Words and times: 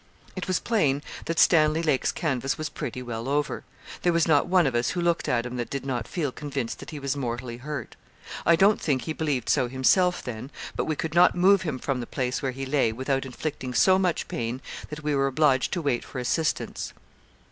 It 0.35 0.47
was 0.47 0.59
plain 0.59 1.03
that 1.25 1.37
Stanley 1.37 1.83
Lake's 1.83 2.11
canvass 2.11 2.57
was 2.57 2.69
pretty 2.69 3.03
well 3.03 3.29
over. 3.29 3.63
There 4.01 4.11
was 4.11 4.27
not 4.27 4.47
one 4.47 4.65
of 4.65 4.73
us 4.73 4.89
who 4.89 4.99
looked 4.99 5.29
at 5.29 5.45
him 5.45 5.57
that 5.57 5.69
did 5.69 5.85
not 5.85 6.07
feel 6.07 6.31
convinced 6.31 6.79
that 6.79 6.89
he 6.89 6.97
was 6.97 7.15
mortally 7.15 7.57
hurt. 7.57 7.95
I 8.43 8.55
don't 8.55 8.81
think 8.81 9.03
he 9.03 9.13
believed 9.13 9.47
so 9.47 9.67
himself 9.67 10.23
then; 10.23 10.49
but 10.75 10.85
we 10.85 10.95
could 10.95 11.13
not 11.13 11.35
move 11.35 11.61
him 11.61 11.77
from 11.77 11.99
the 11.99 12.07
place 12.07 12.41
where 12.41 12.51
he 12.51 12.65
lay 12.65 12.91
without 12.91 13.27
inflicting 13.27 13.75
so 13.75 13.99
much 13.99 14.27
pain, 14.27 14.59
that 14.89 15.03
we 15.03 15.13
were 15.13 15.27
obliged 15.27 15.71
to 15.73 15.83
wait 15.83 16.03
for 16.03 16.17
assistance. 16.17 16.93